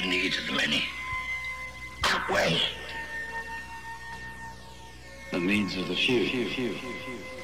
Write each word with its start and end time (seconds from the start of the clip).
The 0.00 0.06
needs 0.06 0.38
of 0.38 0.46
the 0.46 0.52
many 0.52 0.84
outweigh 2.04 2.60
The 5.32 5.40
needs 5.40 5.76
of 5.76 5.88
the 5.88 5.96
few. 5.96 6.28
few, 6.28 6.48
few, 6.50 6.72
few 6.74 7.37